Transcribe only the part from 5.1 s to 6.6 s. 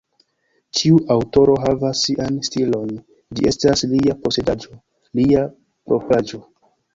lia propraĵo.